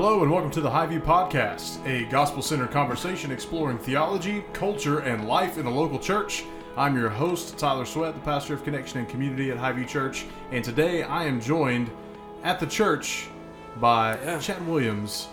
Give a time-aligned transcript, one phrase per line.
[0.00, 5.26] Hello and welcome to the Highview Podcast, a gospel centered conversation exploring theology, culture, and
[5.26, 6.44] life in the local church.
[6.76, 10.62] I'm your host, Tyler Sweat, the pastor of Connection and Community at Highview Church, and
[10.62, 11.90] today I am joined
[12.44, 13.26] at the church
[13.80, 14.38] by Yeah.
[14.38, 15.26] Chad Williams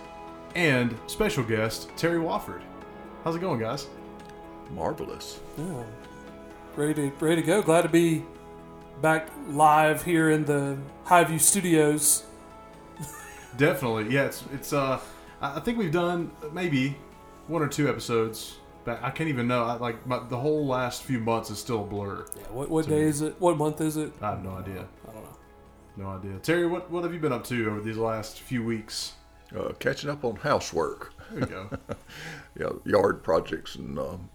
[0.55, 2.63] and special guest Terry Wofford.
[3.23, 3.85] How's it going, guys?
[4.71, 5.41] Marvelous.
[5.59, 5.83] Yeah.
[6.75, 7.61] Ready to ready to go.
[7.61, 8.25] Glad to be
[8.99, 12.23] back live here in the Highview Studios.
[13.57, 14.25] Definitely, yeah.
[14.25, 14.73] It's it's.
[14.73, 14.99] Uh,
[15.41, 16.95] I I think we've done maybe
[17.47, 18.57] one or two episodes.
[18.83, 19.63] But I can't even know.
[19.63, 22.23] I, like my, the whole last few months is still a blur.
[22.37, 22.43] Yeah.
[22.51, 23.35] What what So- day is it?
[23.39, 24.13] What month is it?
[24.21, 24.85] I have no idea.
[25.09, 25.37] I don't know.
[25.97, 26.37] No idea.
[26.39, 29.13] Terry, what what have you been up to over these last few weeks?
[29.57, 31.69] Uh, catching up on housework, There you go.
[32.59, 34.29] you know, yard projects and um,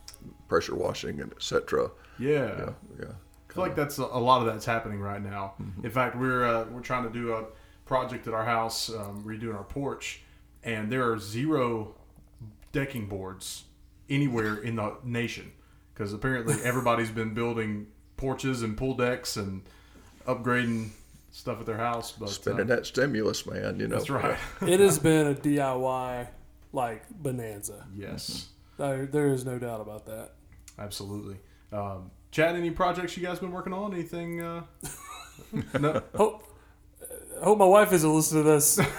[0.48, 1.90] pressure washing and etc.
[2.18, 2.28] Yeah.
[2.28, 3.04] Yeah, yeah.
[3.50, 5.54] I feel like that's a, a lot of that's happening right now.
[5.60, 5.84] Mm-hmm.
[5.84, 7.44] In fact, we're uh, we're trying to do a
[7.90, 10.22] project at our house, um, redoing our porch,
[10.62, 11.96] and there are zero
[12.70, 13.64] decking boards
[14.08, 15.50] anywhere in the nation
[15.92, 19.62] because apparently everybody's been building porches and pool decks and
[20.24, 20.90] upgrading
[21.32, 22.12] stuff at their house.
[22.12, 23.80] But Spending uh, that stimulus, man.
[23.80, 23.96] You know.
[23.96, 24.38] that's right.
[24.62, 26.28] It has been a DIY
[26.72, 27.88] like bonanza.
[27.92, 30.34] yes, There, there is no doubt about that.
[30.78, 31.38] absolutely.
[31.72, 33.92] Um, Chad, any projects you guys been working on?
[33.92, 34.40] Anything?
[34.40, 34.62] Uh,
[35.80, 36.00] no.
[36.14, 36.49] Hope
[37.40, 38.80] I hope my wife isn't listening to this.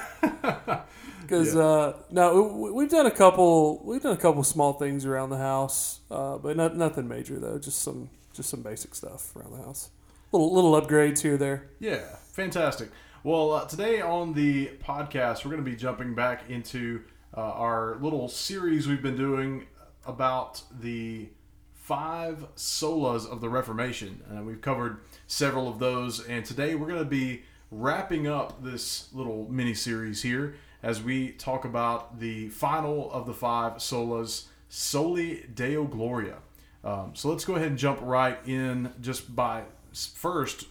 [1.22, 3.82] Because uh, no, we- we've done a couple.
[3.86, 7.58] We've done a couple small things around the house, uh, but not, nothing major though.
[7.58, 9.92] Just some just some basic stuff around the house.
[10.34, 11.70] Little little upgrades here there.
[11.80, 12.02] Yeah,
[12.34, 12.90] fantastic.
[13.24, 17.04] Well, uh, today on the podcast, we're going to be jumping back into
[17.38, 19.68] uh, our little series we've been doing
[20.06, 21.30] about the
[21.74, 24.22] five solas of the Reformation.
[24.30, 26.26] And we've covered several of those.
[26.26, 31.32] And today we're going to be wrapping up this little mini series here as we
[31.32, 36.38] talk about the final of the five solas, Soli Deo Gloria.
[36.84, 40.68] Um, so let's go ahead and jump right in just by first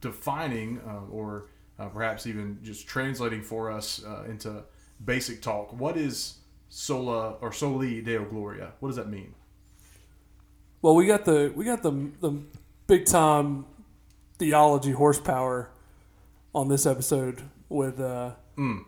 [0.00, 1.48] defining uh, or
[1.78, 4.62] uh, perhaps even just translating for us uh, into
[5.04, 5.72] basic talk.
[5.72, 6.36] What is
[6.68, 8.72] sola or soli deo gloria?
[8.80, 9.34] What does that mean?
[10.82, 11.90] Well, we got the we got the
[12.20, 12.42] the
[12.86, 13.66] big time
[14.38, 15.70] theology horsepower
[16.54, 18.84] on this episode with uh, Mm.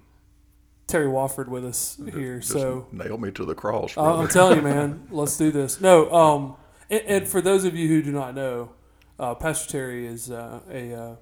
[0.87, 2.39] Terry Wofford with us here.
[2.41, 4.23] Just So nail me to the cross, brother.
[4.23, 5.81] I'm telling you, man, let's do this.
[5.81, 6.57] No, um,
[6.91, 8.73] and, and for those of you who do not know,
[9.19, 11.17] uh, Pastor Terry is uh, a uh,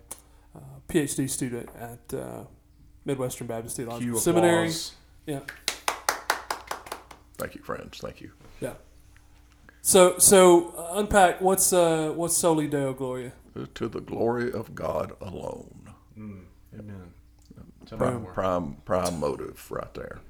[0.57, 2.45] uh, PhD student at uh,
[3.05, 4.25] Midwestern Baptist Theological applause.
[4.25, 4.73] Seminary.
[5.27, 5.41] Yeah,
[7.39, 7.99] Thank you, friends.
[7.99, 8.33] Thank you.
[8.61, 8.73] yeah.
[9.83, 13.33] So, so unpack what's uh, what's Soli Deo Gloria.
[13.75, 15.80] To the glory of God alone.
[16.79, 17.13] Amen.
[17.97, 20.21] Prime, prime, prime motive right there.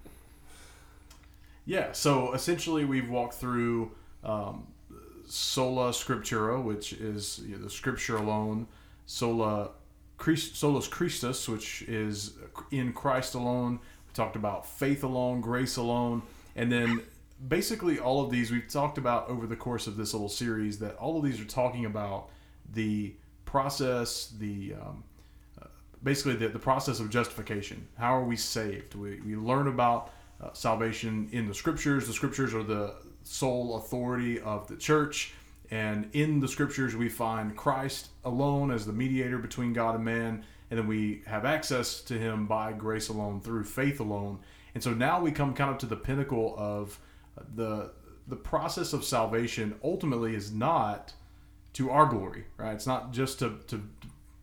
[1.66, 3.92] Yeah, so essentially we've walked through
[4.24, 4.66] um,
[5.26, 8.66] sola scriptura, which is you know, the scripture alone,
[9.06, 9.70] sola
[10.16, 12.34] Christ, solus Christus, which is
[12.70, 13.80] in Christ alone.
[14.06, 16.22] We talked about faith alone, grace alone,
[16.56, 17.02] and then
[17.48, 20.96] basically all of these we've talked about over the course of this little series that
[20.96, 22.28] all of these are talking about
[22.72, 23.14] the
[23.44, 25.04] process, the um,
[26.02, 27.86] basically the, the process of justification.
[27.98, 28.94] How are we saved?
[28.94, 32.06] We, we learn about uh, salvation in the scriptures.
[32.06, 35.34] The scriptures are the sole authority of the church.
[35.70, 40.44] And in the scriptures, we find Christ alone as the mediator between God and man.
[40.70, 44.40] And then we have access to him by grace alone, through faith alone.
[44.74, 46.98] And so now we come kind of to the pinnacle of
[47.54, 47.92] the
[48.30, 51.12] the process of salvation ultimately is not
[51.72, 52.74] to our glory, right?
[52.74, 53.82] It's not just to, to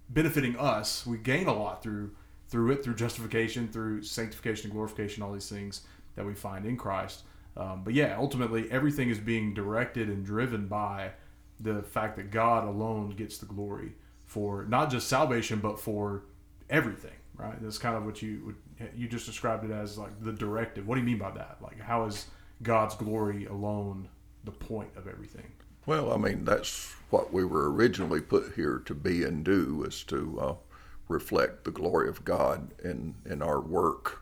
[0.10, 1.06] benefiting us.
[1.06, 2.12] We gain a lot through
[2.50, 5.82] through it, through justification, through sanctification and glorification, all these things
[6.16, 7.24] that we find in Christ.
[7.58, 11.12] Um, but yeah, ultimately, everything is being directed and driven by
[11.60, 13.96] the fact that God alone gets the glory
[14.26, 16.24] for not just salvation, but for
[16.70, 17.12] everything.
[17.36, 17.62] Right?
[17.62, 18.56] That's kind of what you would
[18.96, 20.88] you just described it as like the directive.
[20.88, 21.58] What do you mean by that?
[21.62, 22.28] Like, how is
[22.64, 24.08] God's glory alone
[24.44, 25.52] the point of everything?
[25.88, 30.04] Well, I mean, that's what we were originally put here to be and do, is
[30.04, 30.56] to uh,
[31.08, 34.22] reflect the glory of God in, in our work,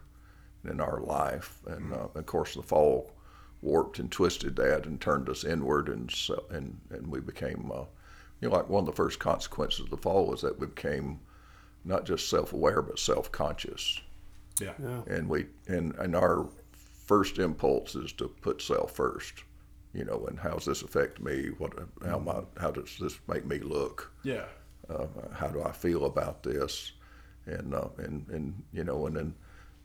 [0.63, 1.57] in our life.
[1.65, 3.11] And uh, of course, the fall
[3.63, 7.85] warped and twisted that and turned us inward, and so, and, and we became, uh,
[8.41, 11.19] you know, like one of the first consequences of the fall was that we became
[11.83, 13.99] not just self aware, but self conscious.
[14.61, 14.73] Yeah.
[14.79, 15.01] Yeah.
[15.07, 16.47] And we and, and our
[17.05, 19.43] first impulse is to put self first
[19.95, 21.47] you know, and how's this affect me?
[21.57, 24.11] What, how I, how does this make me look?
[24.23, 24.45] Yeah.
[24.89, 26.91] Uh, how do I feel about this?
[27.45, 29.35] And uh, and and you know, and then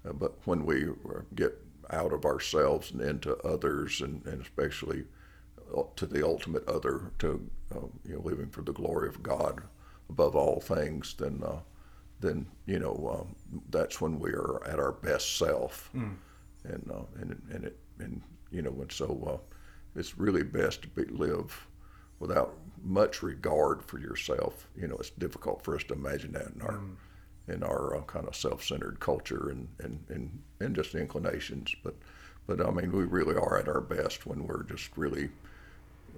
[0.04, 0.86] Uh, but when we
[1.34, 1.52] get
[1.90, 5.04] out of ourselves and into others, and, and especially
[5.76, 9.62] uh, to the ultimate other, to uh, you know, living for the glory of God
[10.08, 11.60] above all things, then uh,
[12.20, 13.36] then you know um,
[13.70, 16.14] that's when we are at our best self, mm.
[16.64, 19.56] and uh, and and it and you know and so uh,
[19.96, 21.66] it's really best to be, live
[22.18, 24.68] without much regard for yourself.
[24.76, 26.94] You know, it's difficult for us to imagine that in our mm.
[27.48, 31.74] in our uh, kind of self-centered culture and, and and and just inclinations.
[31.82, 31.94] But
[32.46, 35.30] but I mean, we really are at our best when we're just really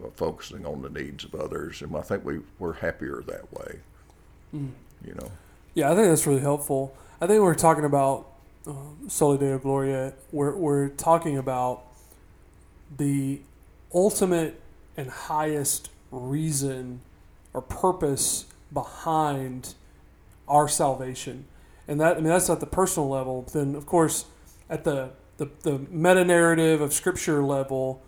[0.05, 3.81] uh, focusing on the needs of others, and I think we we're happier that way.
[4.55, 4.71] Mm.
[5.05, 5.31] You know.
[5.75, 6.95] Yeah, I think that's really helpful.
[7.21, 8.27] I think we're talking about
[8.67, 8.73] uh,
[9.09, 10.13] Soli Deo Gloria.
[10.31, 11.85] We're we're talking about
[12.97, 13.41] the
[13.95, 14.61] ultimate
[14.97, 17.01] and highest reason
[17.53, 19.75] or purpose behind
[20.49, 21.47] our salvation.
[21.89, 23.43] And that I mean that's at the personal level.
[23.53, 24.27] Then of course
[24.69, 28.03] at the the, the meta narrative of scripture level,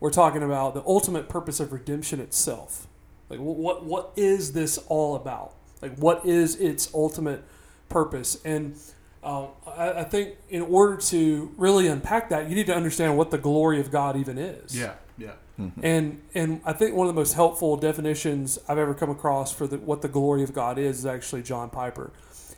[0.00, 2.86] we're talking about the ultimate purpose of redemption itself.
[3.28, 5.54] Like what what is this all about?
[5.80, 7.44] Like what is its ultimate
[7.88, 8.38] purpose?
[8.44, 8.76] And
[9.22, 13.30] uh, I, I, think in order to really unpack that, you need to understand what
[13.30, 14.74] the glory of God even is.
[14.74, 15.32] Yeah, yeah.
[15.60, 15.80] Mm-hmm.
[15.84, 19.66] And and I think one of the most helpful definitions I've ever come across for
[19.66, 22.10] the, what the glory of God is is actually John Piper,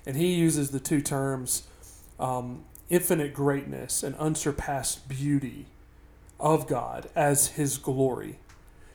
[0.07, 1.65] and he uses the two terms
[2.21, 5.67] um, infinite greatness and unsurpassed beauty
[6.39, 8.39] of God as His glory.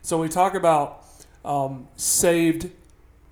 [0.00, 1.04] So we talk about
[1.44, 2.70] um, saved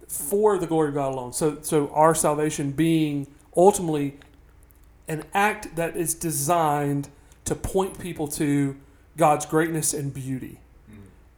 [0.08, 1.32] for the glory of God alone.
[1.32, 4.18] So so our salvation being ultimately
[5.08, 7.08] an act that is designed
[7.46, 8.76] to point people to
[9.16, 10.60] God's greatness and beauty.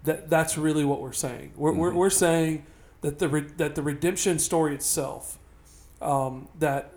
[0.04, 1.52] That that's really what we're saying.
[1.56, 1.80] We're, mm-hmm.
[1.80, 2.64] we're, we're, saying
[3.00, 5.38] that the re, that the redemption story itself,
[6.00, 6.92] um, that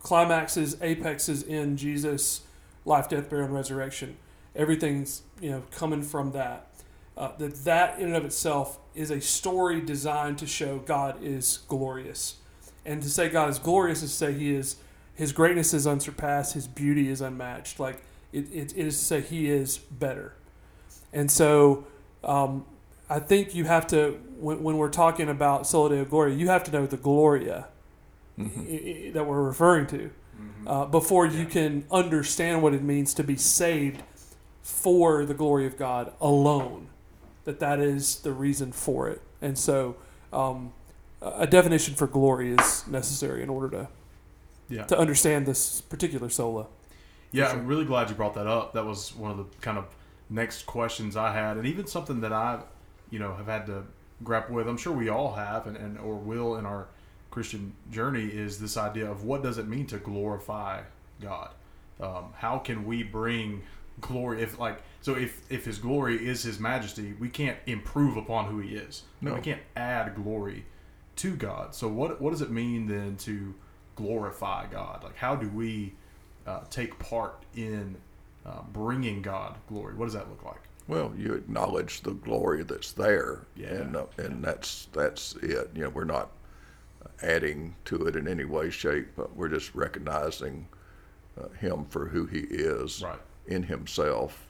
[0.00, 2.42] climaxes, apexes in Jesus'
[2.84, 4.16] life, death, burial, and resurrection.
[4.56, 6.66] Everything's you know coming from that.
[7.16, 11.60] Uh, that that in and of itself is a story designed to show God is
[11.68, 12.36] glorious,
[12.84, 14.76] and to say God is glorious is to say He is
[15.14, 17.78] His greatness is unsurpassed, His beauty is unmatched.
[17.78, 20.34] Like it, it, it is to say He is better,
[21.12, 21.86] and so
[22.22, 22.64] um,
[23.08, 26.64] I think you have to when, when we're talking about Soli Deo Gloria, you have
[26.64, 27.66] to know the Gloria
[28.38, 28.60] mm-hmm.
[28.60, 30.10] I, I, that we're referring to
[30.40, 30.68] mm-hmm.
[30.68, 31.40] uh, before yeah.
[31.40, 34.02] you can understand what it means to be saved
[34.62, 36.88] for the glory of God alone.
[37.44, 39.96] That that is the reason for it, and so
[40.32, 40.72] um,
[41.22, 43.88] a definition for glory is necessary in order to
[44.68, 44.84] yeah.
[44.84, 46.66] to understand this particular sola.
[47.32, 47.58] Yeah, sure.
[47.58, 48.72] I'm really glad you brought that up.
[48.72, 49.86] That was one of the kind of
[50.28, 52.60] next questions I had, and even something that I,
[53.10, 53.84] you know, have had to
[54.22, 54.68] grapple with.
[54.68, 56.88] I'm sure we all have, and, and or will in our
[57.30, 60.82] Christian journey is this idea of what does it mean to glorify
[61.20, 61.50] God?
[62.00, 63.62] Um, how can we bring
[64.00, 68.46] glory if like so if if his glory is his majesty we can't improve upon
[68.46, 69.34] who he is no.
[69.34, 70.64] we can't add glory
[71.16, 73.54] to god so what what does it mean then to
[73.96, 75.92] glorify god like how do we
[76.50, 77.96] uh, take part in
[78.44, 79.94] uh, bringing God glory.
[79.94, 80.60] What does that look like?
[80.88, 83.68] Well, you acknowledge the glory that's there, yeah.
[83.68, 85.70] and uh, and that's that's it.
[85.74, 86.30] You know, we're not
[87.22, 90.66] adding to it in any way, shape, but we're just recognizing
[91.40, 93.20] uh, Him for who He is right.
[93.46, 94.48] in Himself,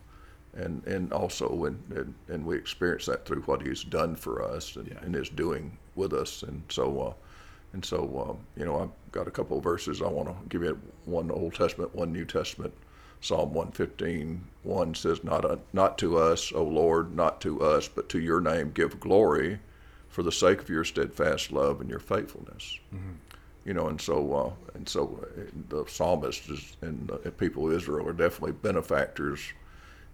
[0.54, 4.76] and and also and, and, and we experience that through what He's done for us
[4.76, 4.98] and, yeah.
[5.02, 7.14] and is doing with us, and so.
[7.70, 10.34] Uh, and so, um, you know, I've got a couple of verses I want to
[10.48, 12.74] give you one Old Testament, one New Testament.
[13.22, 18.08] Psalm 115, 1 says, not, a, not to us, O Lord, not to us, but
[18.08, 19.60] to your name give glory
[20.08, 22.78] for the sake of your steadfast love and your faithfulness.
[22.94, 23.12] Mm-hmm.
[23.66, 27.74] You know, and so uh, and so uh, the psalmist is, and the people of
[27.74, 29.52] Israel are definitely benefactors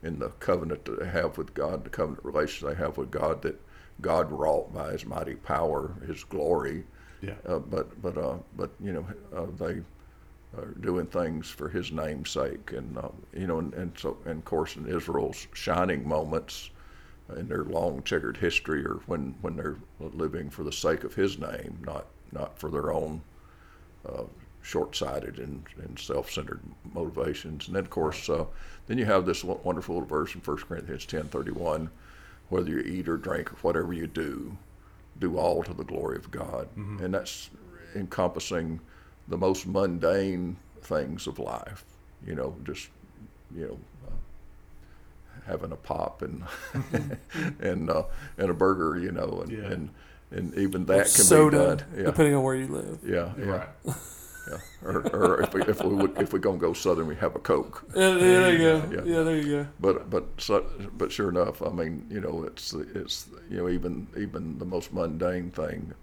[0.03, 3.43] in the covenant that they have with God, the covenant relations they have with God
[3.43, 3.61] that
[4.01, 6.85] God wrought by His mighty power, His glory.
[7.23, 7.35] Yeah.
[7.47, 9.83] Uh, but but uh, but you know uh, they
[10.57, 14.39] are doing things for His name's sake, and uh, you know, and, and, so, and
[14.39, 16.71] of course, in Israel's shining moments
[17.37, 21.39] in their long checkered history, or when when they're living for the sake of His
[21.39, 23.21] name, not not for their own
[24.09, 24.25] uh,
[24.63, 26.61] short-sighted and, and self-centered
[26.93, 27.69] motivations.
[27.69, 28.45] And then, of course, uh,
[28.89, 31.89] then you have this wonderful verse in 1 Corinthians 10:31,
[32.49, 34.57] whether you eat or drink or whatever you do,
[35.19, 37.05] do all to the glory of God, mm-hmm.
[37.05, 37.51] and that's
[37.95, 38.81] encompassing
[39.29, 41.85] the most mundane things of life.
[42.27, 42.89] You know, just
[43.55, 46.45] you know, uh, having a pop and
[47.61, 48.05] and uh,
[48.39, 48.99] and a burger.
[48.99, 49.65] You know, and yeah.
[49.65, 49.91] and,
[50.31, 51.87] and even that can Soda, be done.
[51.97, 52.05] Yeah.
[52.07, 53.01] depending on where you live.
[53.05, 53.45] Yeah, yeah.
[53.45, 53.97] Right.
[54.49, 54.59] Yeah.
[54.83, 57.39] Or, or if we if we would, if we're gonna go southern, we have a
[57.39, 57.85] Coke.
[57.95, 58.91] Yeah, there you go.
[58.91, 59.17] Yeah.
[59.17, 59.67] Yeah, there you go.
[59.81, 64.07] But but so, but sure enough, I mean, you know, it's it's you know even
[64.17, 65.95] even the most mundane thing,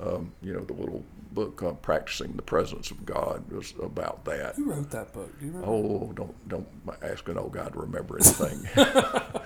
[0.00, 4.56] um, you know, the little book uh, practicing the presence of God was about that.
[4.56, 5.38] Who wrote that book?
[5.38, 5.70] Do you remember?
[5.70, 6.68] Oh, don't don't
[7.02, 8.68] ask an old guy to remember anything.
[8.76, 9.42] oh,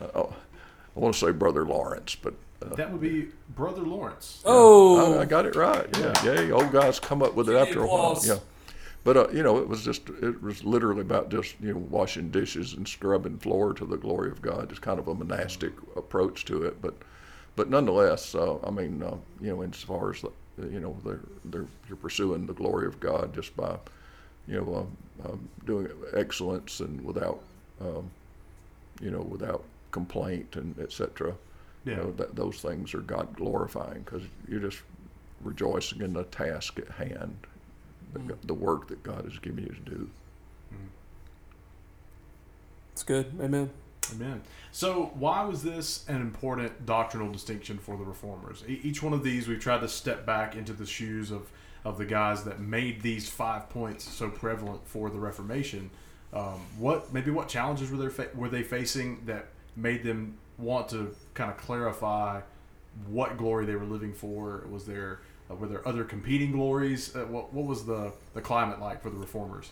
[0.96, 4.42] I want to say Brother Lawrence, but uh, That would be Brother Lawrence.
[4.44, 5.86] Oh, I, I got it right.
[5.98, 6.52] Yeah, yeah.
[6.52, 8.20] Old guys come up with it Give after a while.
[8.24, 8.38] Yeah,
[9.02, 12.30] but uh, you know, it was just it was literally about just you know washing
[12.30, 14.68] dishes and scrubbing floor to the glory of God.
[14.68, 16.94] Just kind of a monastic approach to it, but
[17.56, 20.30] but nonetheless, uh, I mean, uh, you know, as far as the,
[20.68, 23.76] you know, they're they're you're pursuing the glory of God just by
[24.46, 27.40] you know um, um, doing excellence and without
[27.80, 28.10] um,
[29.00, 31.34] you know without complaint and etc.
[31.84, 31.92] Yeah.
[31.92, 34.82] You know, that, those things are God glorifying because you're just
[35.42, 37.36] rejoicing in the task at hand,
[38.12, 40.10] the, the work that God has given you to do.
[42.92, 43.32] it's good.
[43.40, 43.70] Amen.
[44.12, 44.42] Amen.
[44.72, 48.64] So, why was this an important doctrinal distinction for the reformers?
[48.68, 51.50] E- each one of these, we've tried to step back into the shoes of,
[51.84, 55.90] of the guys that made these five points so prevalent for the Reformation.
[56.32, 59.46] Um, what maybe what challenges were they fa- were they facing that
[59.76, 62.40] made them want to kind of clarify
[63.08, 64.66] what glory they were living for?
[64.70, 67.14] Was there uh, were there other competing glories?
[67.14, 69.70] Uh, what what was the the climate like for the reformers?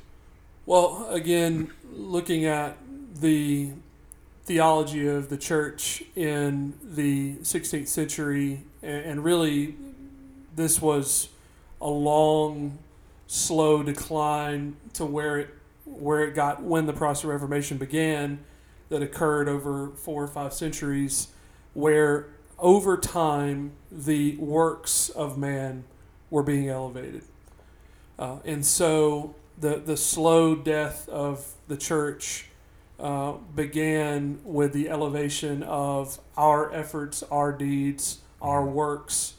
[0.67, 2.77] Well, again, looking at
[3.15, 3.71] the
[4.45, 9.77] theology of the church in the 16th century, and, and really,
[10.57, 11.29] this was
[11.81, 12.79] a long,
[13.27, 15.55] slow decline to where it
[15.85, 18.39] where it got when the Protestant Reformation began,
[18.89, 21.29] that occurred over four or five centuries,
[21.75, 22.29] where
[22.59, 25.85] over time the works of man
[26.31, 27.23] were being elevated.
[28.19, 32.47] Uh, and so the, the slow death of the church
[32.99, 39.35] uh, began with the elevation of our efforts, our deeds, our works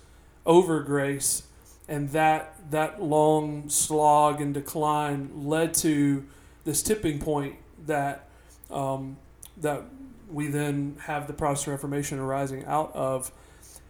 [0.46, 1.44] over grace.
[1.88, 6.26] And that, that long slog and decline led to
[6.64, 8.30] this tipping point that,
[8.72, 9.18] um,
[9.62, 9.84] that
[10.30, 13.32] we then have the Protestant Reformation arising out of.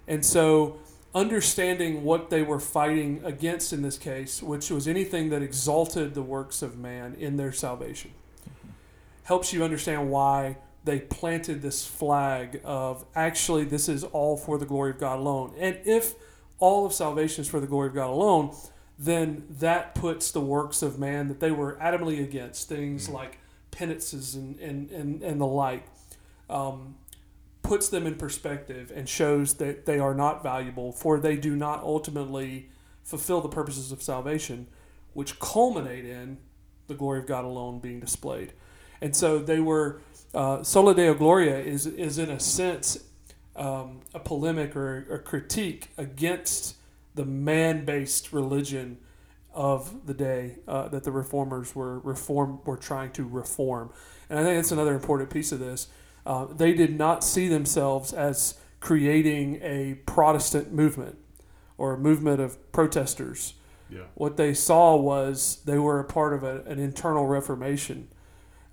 [0.07, 0.79] And so
[1.13, 6.21] understanding what they were fighting against in this case, which was anything that exalted the
[6.21, 8.11] works of man in their salvation,
[9.23, 14.65] helps you understand why they planted this flag of actually this is all for the
[14.65, 15.53] glory of God alone.
[15.59, 16.13] And if
[16.59, 18.55] all of salvation is for the glory of God alone,
[18.97, 23.15] then that puts the works of man that they were adamantly against, things mm-hmm.
[23.15, 23.38] like
[23.71, 25.85] penances and, and, and, and the like,
[26.49, 26.95] um,
[27.61, 31.83] puts them in perspective and shows that they are not valuable, for they do not
[31.83, 32.69] ultimately
[33.03, 34.67] fulfill the purposes of salvation,
[35.13, 36.37] which culminate in
[36.87, 38.53] the glory of God alone being displayed.
[39.01, 40.01] And so they were,
[40.33, 43.03] uh, Sola Deo Gloria is, is in a sense
[43.55, 46.75] um, a polemic or a critique against
[47.15, 48.97] the man based religion
[49.59, 53.91] of the day uh, that the reformers were reform were trying to reform.
[54.29, 55.89] And I think that's another important piece of this.
[56.25, 61.17] Uh, they did not see themselves as creating a Protestant movement
[61.77, 63.55] or a movement of protesters.
[63.89, 64.03] Yeah.
[64.13, 68.07] What they saw was they were a part of a, an internal reformation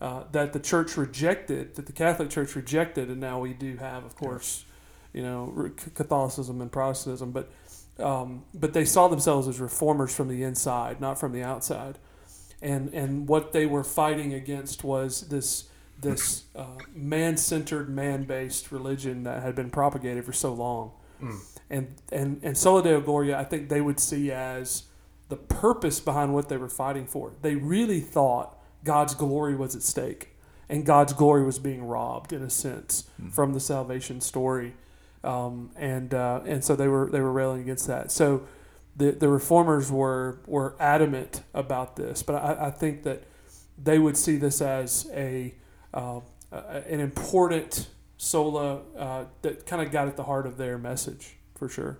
[0.00, 4.04] uh, that the church rejected, that the Catholic Church rejected, and now we do have,
[4.04, 4.66] of course,
[5.12, 7.50] you know, Catholicism and Protestantism, but
[7.98, 11.98] um, but they saw themselves as reformers from the inside, not from the outside,
[12.60, 15.68] and and what they were fighting against was this
[16.00, 20.92] this uh, man-centered, man-based religion that had been propagated for so long,
[21.70, 24.84] and and and Sola Deo Gloria, I think they would see as
[25.28, 27.32] the purpose behind what they were fighting for.
[27.42, 30.36] They really thought God's glory was at stake,
[30.68, 34.74] and God's glory was being robbed in a sense from the salvation story,
[35.26, 38.10] um, and uh, and so they were they were railing against that.
[38.10, 38.46] So
[38.96, 43.24] the the reformers were were adamant about this, but I, I think that
[43.76, 45.54] they would see this as a
[45.92, 46.20] uh,
[46.52, 51.68] an important sola uh, that kind of got at the heart of their message for
[51.68, 51.98] sure.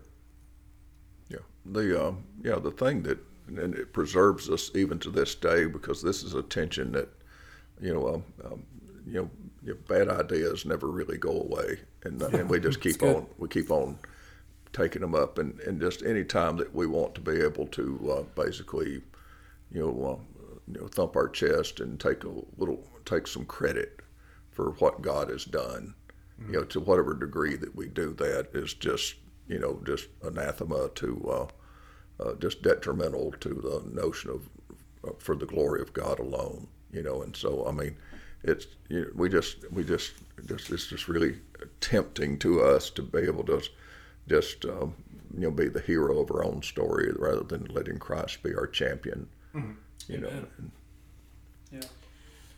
[1.29, 3.19] Yeah, the um, yeah the thing that
[3.49, 7.09] and it preserves us even to this day because this is a tension that
[7.81, 8.63] you know um, um,
[9.07, 9.31] you know
[9.67, 11.81] your bad ideas never really go away.
[12.05, 13.99] And, uh, and we just keep on we keep on
[14.73, 15.39] taking them up.
[15.39, 19.03] And, and just any time that we want to be able to uh, basically
[19.71, 24.01] you know uh, you know thump our chest and take a little take some credit
[24.53, 25.95] for what God has done
[26.39, 29.15] you know to whatever degree that we do that is just
[29.49, 31.47] you know just anathema to uh,
[32.25, 34.49] uh, just detrimental to the notion of
[35.07, 36.69] uh, for the glory of God alone.
[36.91, 37.97] You know, and so I mean,
[38.47, 40.13] it's you know, we just we just
[40.47, 41.39] just it's just really
[41.81, 43.63] tempting to us to be able to
[44.29, 44.95] just um,
[45.35, 48.67] you know be the hero of our own story rather than letting Christ be our
[48.67, 49.29] champion.
[49.55, 50.13] Mm-hmm.
[50.13, 50.73] You know, Amen.
[51.73, 51.81] Yeah.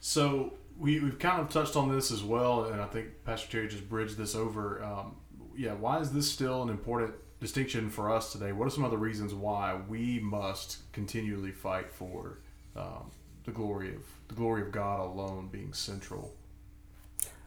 [0.00, 3.68] So we, we've kind of touched on this as well, and I think Pastor Terry
[3.68, 4.82] just bridged this over.
[4.82, 5.16] Um,
[5.56, 8.52] yeah, why is this still an important distinction for us today?
[8.52, 12.38] What are some other reasons why we must continually fight for
[12.76, 13.10] um,
[13.44, 16.34] the glory of the glory of God alone being central?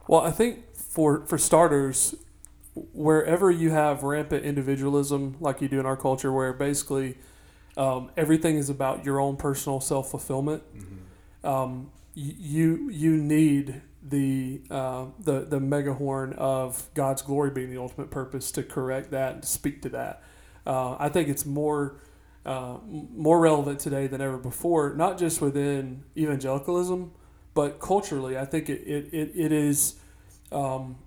[0.07, 2.15] Well, I think for for starters,
[2.73, 7.17] wherever you have rampant individualism, like you do in our culture, where basically
[7.77, 10.63] um, everything is about your own personal self fulfillment,
[11.43, 18.09] um, you you need the uh, the the megahorn of God's glory being the ultimate
[18.09, 20.23] purpose to correct that and to speak to that.
[20.65, 21.95] Uh, I think it's more
[22.45, 27.11] uh, more relevant today than ever before, not just within evangelicalism,
[27.53, 28.37] but culturally.
[28.37, 29.95] I think it it, it, it is
[30.51, 30.97] um,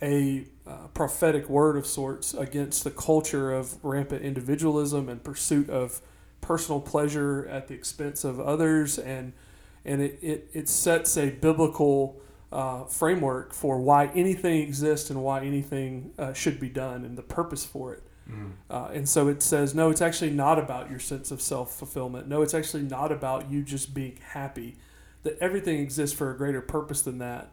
[0.00, 6.00] a uh, prophetic word of sorts against the culture of rampant individualism and pursuit of
[6.40, 9.32] personal pleasure at the expense of others and
[9.84, 12.20] and it, it, it sets a biblical
[12.50, 17.22] uh, framework for why anything exists and why anything uh, should be done and the
[17.22, 18.02] purpose for it.
[18.70, 22.26] Uh, and so it says, no, it's actually not about your sense of self fulfillment.
[22.28, 24.76] No, it's actually not about you just being happy.
[25.22, 27.52] That everything exists for a greater purpose than that,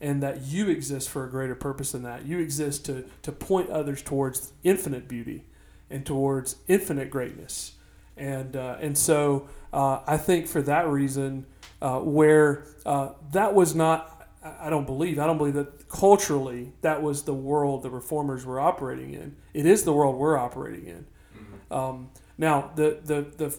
[0.00, 2.26] and that you exist for a greater purpose than that.
[2.26, 5.44] You exist to, to point others towards infinite beauty
[5.90, 7.72] and towards infinite greatness.
[8.16, 11.46] And, uh, and so uh, I think for that reason,
[11.80, 15.18] uh, where uh, that was not I I don't believe.
[15.18, 19.36] I don't believe that culturally that was the world the reformers were operating in.
[19.54, 21.06] It is the world we're operating in.
[21.70, 23.58] Um, now, the, the the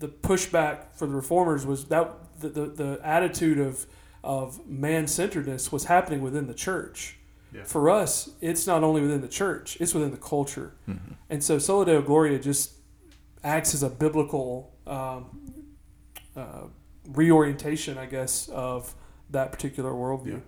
[0.00, 3.86] the pushback for the reformers was that the, the, the attitude of
[4.22, 7.18] of man centeredness was happening within the church.
[7.52, 7.62] Yeah.
[7.64, 10.74] For us, it's not only within the church; it's within the culture.
[11.30, 12.72] And so, Sola Deo Gloria just
[13.44, 15.64] acts as a biblical um,
[16.34, 16.64] uh,
[17.08, 18.94] reorientation, I guess, of
[19.34, 20.40] that particular worldview.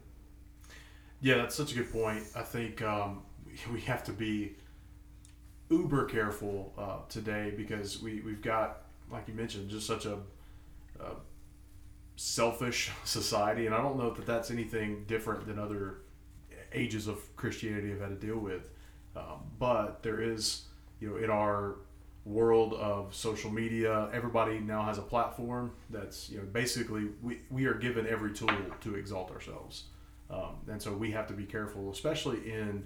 [1.20, 2.24] Yeah, that's such a good point.
[2.34, 4.56] I think um, we- we have to be
[5.68, 10.14] uber careful uh, today because we, we've got, like you mentioned, just such a,
[11.00, 11.10] a
[12.16, 13.66] selfish society.
[13.66, 15.98] And I don't know that that's anything different than other
[16.72, 18.70] ages of Christianity have had to deal with.
[19.16, 20.66] Um, but there is,
[21.00, 21.76] you know, in our
[22.26, 27.66] world of social media, everybody now has a platform that's, you know, basically we, we
[27.66, 29.84] are given every tool to exalt ourselves.
[30.28, 32.84] Um, and so we have to be careful, especially in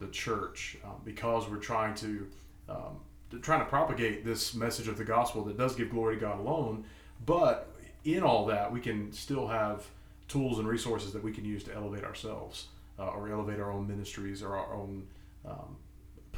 [0.00, 2.26] the church, um, because we're trying to,
[2.68, 2.96] um,
[3.30, 6.40] to trying to propagate this message of the gospel that does give glory to God
[6.40, 6.84] alone.
[7.24, 7.72] But
[8.04, 9.86] in all that, we can still have
[10.26, 12.66] tools and resources that we can use to elevate ourselves
[12.98, 15.06] uh, or elevate our own ministries or our own
[15.46, 15.76] um,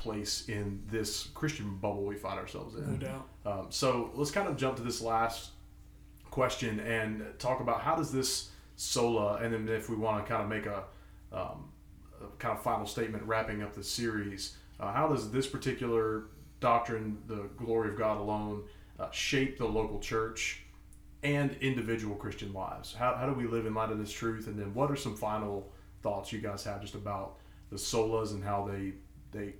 [0.02, 2.90] place in this Christian bubble we find ourselves in.
[2.90, 3.28] No doubt.
[3.46, 5.50] Um, so let's kind of jump to this last
[6.30, 10.42] question and talk about how does this sola, and then if we want to kind
[10.42, 10.84] of make a,
[11.32, 11.70] um,
[12.20, 16.24] a kind of final statement wrapping up the series, uh, how does this particular
[16.58, 18.64] doctrine, the glory of God alone,
[18.98, 20.64] uh, shape the local church
[21.22, 22.92] and individual Christian lives?
[22.92, 24.48] How, how do we live in light of this truth?
[24.48, 27.36] And then what are some final thoughts you guys have just about
[27.70, 28.92] the solas and how they
[29.32, 29.54] they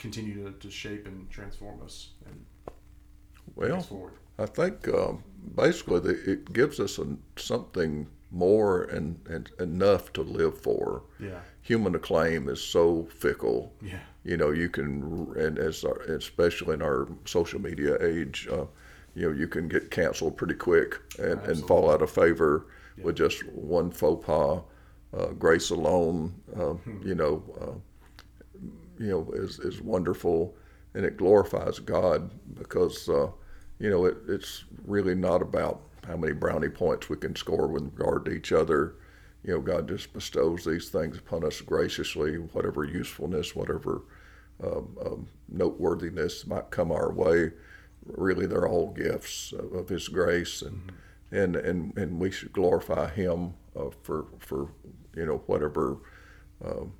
[0.00, 2.44] continue to, to shape and transform us and
[3.54, 4.14] Well, forward?
[4.38, 5.22] I think um,
[5.54, 11.02] basically the, it gives us an, something more and, and enough to live for.
[11.20, 11.40] Yeah.
[11.62, 13.72] Human acclaim is so fickle.
[13.82, 13.98] Yeah.
[14.24, 18.64] You know, you can, and as our, especially in our social media age, uh,
[19.14, 22.66] you know, you can get canceled pretty quick and, and fall out of favor
[23.02, 24.60] with just one faux pas.
[25.12, 27.74] Uh, grace alone, uh, you know, uh,
[29.00, 30.54] you know, is, is wonderful
[30.94, 33.28] and it glorifies God because, uh,
[33.78, 37.84] you know, it, it's really not about how many brownie points we can score with
[37.84, 38.96] regard to each other.
[39.42, 44.02] You know, God just bestows these things upon us graciously, whatever usefulness, whatever
[44.62, 47.52] um, um, noteworthiness might come our way.
[48.04, 50.92] Really, they're all gifts of, of His grace, and,
[51.30, 54.72] and and and we should glorify Him uh, for for
[55.16, 55.98] you know whatever
[56.64, 56.92] um,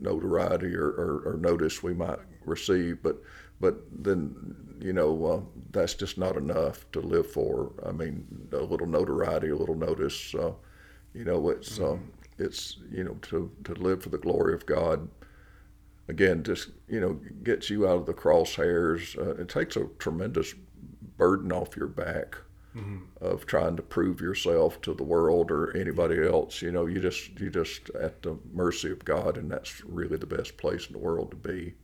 [0.00, 3.22] notoriety or, or, or notice we might receive, but
[3.60, 4.34] but then
[4.80, 7.72] you know uh, that's just not enough to live for.
[7.86, 10.52] I mean, a little notoriety, a little notice, uh,
[11.14, 15.08] you know, it's um, it's you know to to live for the glory of God.
[16.08, 19.16] again, just you know, gets you out of the crosshairs.
[19.18, 20.54] Uh, it takes a tremendous
[21.16, 22.36] burden off your back
[23.20, 26.62] of trying to prove yourself to the world or anybody else.
[26.62, 30.26] You know, you just you just at the mercy of God, and that's really the
[30.26, 31.74] best place in the world to be.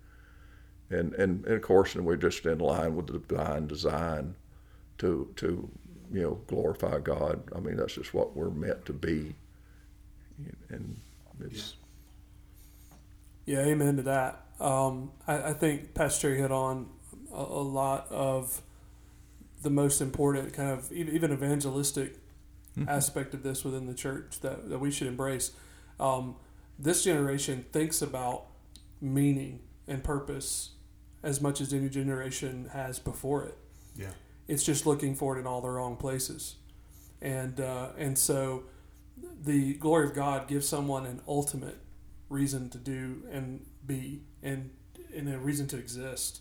[0.90, 4.34] And and, and of course, and we're just in line with the divine design
[4.98, 5.70] to to
[6.12, 7.42] you know glorify God.
[7.54, 9.34] I mean, that's just what we're meant to be.
[10.70, 10.96] And
[11.40, 11.74] it's
[13.46, 14.46] Yeah, amen to that.
[14.60, 16.88] Um, I, I think Pastor hit on
[17.32, 18.62] a, a lot of
[19.62, 22.16] the most important kind of even evangelistic
[22.88, 25.52] aspect of this within the church that, that we should embrace.
[25.98, 26.36] Um,
[26.78, 28.46] this generation thinks about
[29.00, 30.70] meaning and purpose
[31.22, 33.58] as much as any generation has before it.
[33.94, 34.12] Yeah.
[34.48, 36.56] It's just looking for it in all the wrong places,
[37.20, 38.64] and uh, and so
[39.42, 41.78] the glory of God gives someone an ultimate
[42.28, 44.70] reason to do and be and
[45.14, 46.40] and a reason to exist.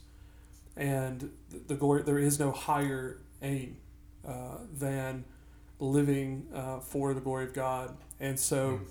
[0.80, 1.30] And
[1.68, 3.78] the- glory there is no higher aim
[4.28, 5.26] uh, than
[5.80, 7.96] living uh, for the glory of God.
[8.20, 8.82] And so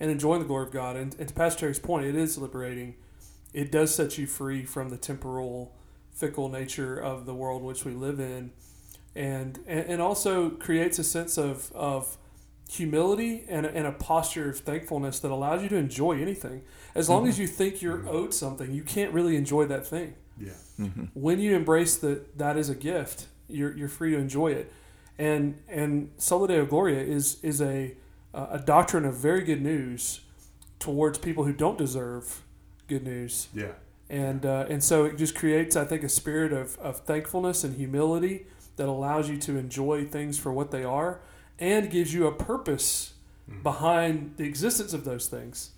[0.00, 0.96] and enjoying the glory of God.
[0.96, 2.96] And, and to Pastor Terry's point, it is liberating.
[3.52, 5.74] It does set you free from the temporal,
[6.12, 8.50] fickle nature of the world which we live in,
[9.14, 12.16] and and, and also creates a sense of of
[12.68, 16.62] humility and and a posture of thankfulness that allows you to enjoy anything.
[16.94, 20.14] As long as you think you're owed something, you can't really enjoy that thing.
[20.38, 20.86] Yeah.
[21.14, 24.72] When you embrace that that is a gift, you're, you're free to enjoy it.
[25.18, 27.94] And and Sola Deo Gloria is is a
[28.32, 30.20] a doctrine of very good news
[30.80, 32.42] towards people who don't deserve
[32.88, 33.48] good news.
[33.54, 33.72] Yeah.
[34.10, 37.76] And uh, and so it just creates, I think, a spirit of, of thankfulness and
[37.76, 41.20] humility that allows you to enjoy things for what they are
[41.58, 43.14] and gives you a purpose
[43.62, 45.70] behind the existence of those things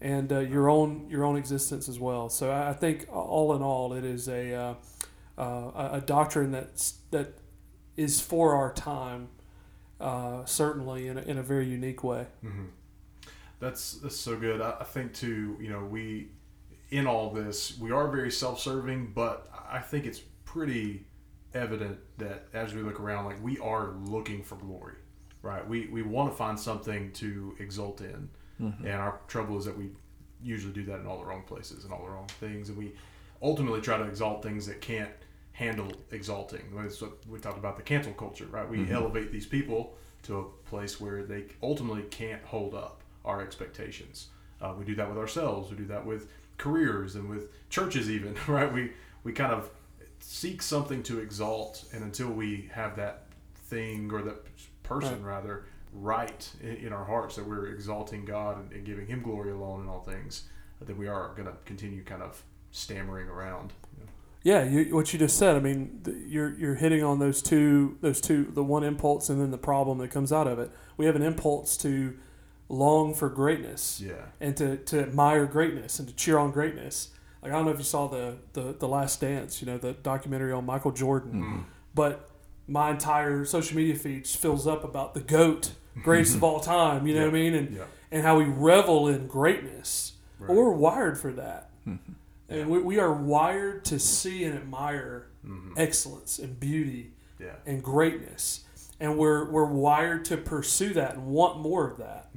[0.00, 2.28] and uh, your own your own existence as well.
[2.28, 4.74] So I think all in all, it is a uh,
[5.38, 7.38] uh, a doctrine that's that
[7.96, 9.28] is for our time,
[10.00, 12.26] uh, certainly in a, in a very unique way.
[13.58, 14.60] That's that's so good.
[14.60, 15.56] I, I think too.
[15.60, 16.30] You know, we
[16.90, 21.04] in all this we are very self-serving, but I think it's pretty
[21.52, 24.94] evident that as we look around, like we are looking for glory,
[25.42, 25.66] right?
[25.68, 28.30] We we want to find something to exult in,
[28.60, 29.90] and our trouble is that we
[30.42, 32.92] usually do that in all the wrong places and all the wrong things, and we
[33.42, 35.10] ultimately try to exalt things that can't
[35.52, 36.62] handle exalting.
[36.74, 38.68] That's what we talked about the cancel culture, right?
[38.68, 44.28] We elevate these people to a place where they ultimately can't hold up our expectations.
[44.60, 45.70] Uh, we do that with ourselves.
[45.70, 48.72] We do that with careers and with churches, even right.
[48.72, 48.92] We
[49.24, 49.70] we kind of
[50.20, 54.44] seek something to exalt, and until we have that thing or that
[54.82, 59.82] person rather right in, our hearts that we're exalting God and, giving Him glory alone
[59.82, 60.44] in all things,
[60.80, 63.72] uh, then we are going to continue kind of stammering around.
[63.98, 64.10] you know.
[64.42, 65.56] Yeah, you, what you just said.
[65.56, 69.40] I mean, th- you're you're hitting on those two those two the one impulse and
[69.40, 70.70] then the problem that comes out of it.
[70.96, 72.16] We have an impulse to
[72.68, 74.26] long for greatness Yeah.
[74.40, 77.08] and to, to admire greatness and to cheer on greatness.
[77.42, 79.92] Like I don't know if you saw the the, the Last Dance, you know, the
[79.92, 81.60] documentary on Michael Jordan, mm-hmm.
[81.94, 82.30] but
[82.68, 85.72] my entire social media feed fills up about the goat,
[86.02, 86.44] greatest of mm-hmm.
[86.44, 87.06] all time.
[87.06, 87.54] You know what I mean?
[87.54, 87.84] And Yeah.
[88.10, 90.14] and how we revel in greatness.
[90.38, 90.48] Right.
[90.50, 91.70] Well, we're wired for that.
[91.86, 92.12] Mm-hmm.
[92.48, 95.74] And we, we are wired to see and admire mm-hmm.
[95.76, 97.54] excellence and beauty Yeah.
[97.66, 98.64] and greatness.
[98.98, 102.28] And we're, we're wired to pursue that and want more of that.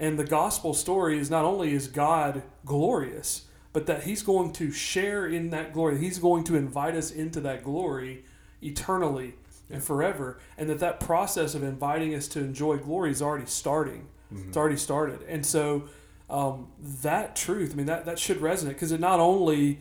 [0.00, 4.72] And the gospel story is not only is God glorious, but that He's going to
[4.72, 5.98] share in that glory.
[5.98, 8.24] He's going to invite us into that glory
[8.62, 9.34] eternally
[9.70, 10.38] and forever.
[10.58, 14.08] And that that process of inviting us to enjoy glory is already starting.
[14.46, 15.22] It's already started.
[15.28, 15.84] And so
[16.28, 16.68] um,
[17.02, 19.80] that truth, I mean, that, that should resonate because it not only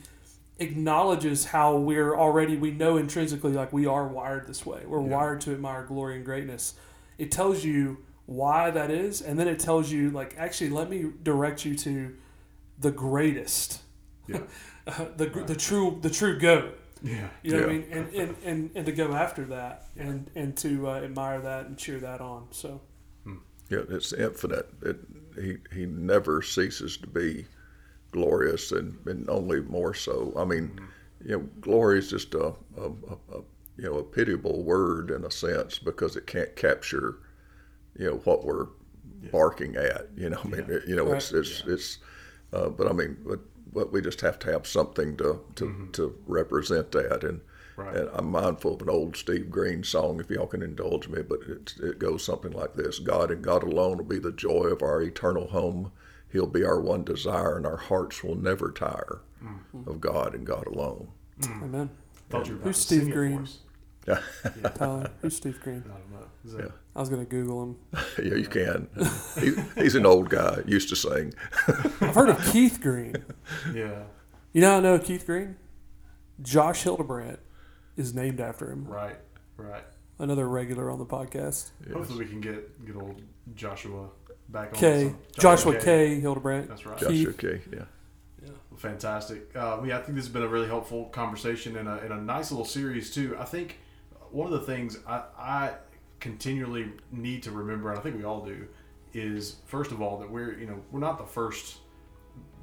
[0.57, 4.81] acknowledges how we're already, we know intrinsically like we are wired this way.
[4.85, 5.15] We're Yeah.
[5.15, 6.73] wired to admire glory and greatness.
[7.17, 9.21] It tells you why that is.
[9.21, 12.15] And then it tells you, like, actually, let me direct you to
[12.79, 13.81] the greatest,
[14.27, 14.41] Yeah.
[15.17, 16.77] the, the true, the true goat.
[17.01, 17.29] Yeah.
[17.43, 17.85] You know what I mean?
[17.91, 21.77] And, and, and, and to go after that and, and to uh, admire that and
[21.77, 22.47] cheer that on.
[22.51, 22.81] So,
[23.69, 24.67] Yeah, it's infinite.
[24.81, 24.97] It,
[25.35, 27.45] he he never ceases to be
[28.11, 30.33] glorious, and, and only more so.
[30.35, 30.79] I mean,
[31.23, 33.41] you know, glory is just a, a, a, a
[33.77, 37.19] you know a pitiable word in a sense because it can't capture
[37.97, 38.67] you know what we're
[39.31, 40.07] barking at.
[40.15, 41.99] You know, I mean, it, you know, it's it's it's.
[42.51, 43.39] Uh, but I mean, but
[43.73, 47.41] but we just have to have something to to, to represent that and.
[47.77, 47.95] Right.
[47.95, 51.39] And I'm mindful of an old Steve Green song, if y'all can indulge me, but
[51.47, 54.81] it, it goes something like this God and God alone will be the joy of
[54.81, 55.93] our eternal home.
[56.29, 59.87] He'll be our one desire, and our hearts will never tire Mm.
[59.87, 61.07] of God and God alone.
[61.45, 61.89] Amen.
[62.29, 63.47] Thought you were about Who's to sing Steve it for Green?
[64.07, 64.21] Us.
[64.75, 65.83] Tyler, who's Steve Green?
[65.85, 66.57] I don't know.
[66.57, 66.71] That, Yeah.
[66.95, 67.75] I was gonna Google him.
[68.23, 68.87] yeah, you can.
[69.39, 71.33] He, he's an old guy, used to sing.
[71.67, 73.15] I've heard of Keith Green.
[73.73, 74.03] yeah.
[74.53, 75.57] You know how I know Keith Green?
[76.41, 77.39] Josh Hildebrandt
[77.97, 78.85] is named after him.
[78.87, 79.17] Right.
[79.57, 79.83] Right.
[80.17, 81.69] Another regular on the podcast.
[81.85, 81.93] Yes.
[81.93, 83.21] Hopefully we can get get old
[83.55, 84.09] Joshua
[84.49, 84.79] back on.
[84.79, 85.03] K.
[85.03, 86.19] some- Joshua K.
[86.19, 86.67] Hildebrandt.
[86.69, 86.97] That's right.
[86.97, 87.27] Keith.
[87.27, 87.61] Joshua K.
[87.71, 87.79] Yeah.
[88.43, 88.49] Yeah.
[88.77, 89.55] Fantastic.
[89.55, 92.17] Uh, yeah, I think this has been a really helpful conversation and a, and a
[92.21, 93.35] nice little series too.
[93.37, 93.77] I think
[94.31, 95.73] one of the things I, I
[96.19, 98.67] continually need to remember, and I think we all do,
[99.13, 101.77] is first of all that we're you know we're not the first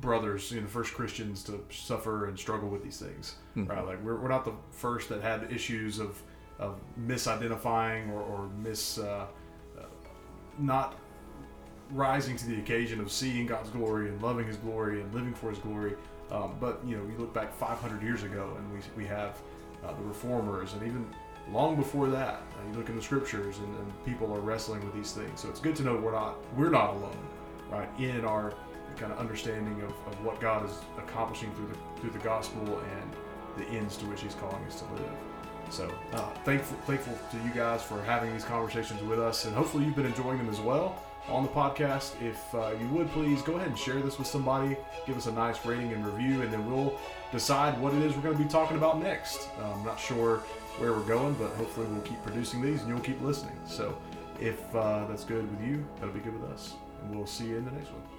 [0.00, 3.85] brothers, you know, the first Christians to suffer and struggle with these things, right?
[3.85, 6.22] Like we're, we're not the first that had issues of
[6.59, 9.26] of misidentifying or, or mis uh,
[9.79, 9.83] uh,
[10.59, 10.98] not
[11.90, 15.50] rising to the occasion of seeing God's glory and loving His glory and living for
[15.50, 15.94] His glory.
[16.31, 19.38] Um, but you know, you look back 500 years ago, and we, we have
[19.85, 21.07] uh, the reformers, and even
[21.52, 24.94] long before that, uh, you look in the scriptures, and, and people are wrestling with
[24.94, 25.40] these things.
[25.40, 27.18] So it's good to know we're not we're not alone,
[27.70, 27.88] right?
[27.98, 28.52] In our
[28.96, 32.62] kind of understanding of, of what God is accomplishing through the through the gospel
[33.00, 33.16] and
[33.56, 35.12] the ends to which He's calling us to live.
[35.70, 39.85] So uh, thankful thankful to you guys for having these conversations with us, and hopefully
[39.85, 42.20] you've been enjoying them as well on the podcast.
[42.22, 45.32] If uh, you would please go ahead and share this with somebody, give us a
[45.32, 46.98] nice rating and review, and then we'll
[47.32, 49.48] decide what it is we're going to be talking about next.
[49.61, 50.42] I'm not sure
[50.79, 53.59] where we're going, but hopefully we'll keep producing these and you'll keep listening.
[53.67, 53.97] So
[54.41, 57.57] if uh, that's good with you, that'll be good with us, and we'll see you
[57.57, 58.15] in the next one.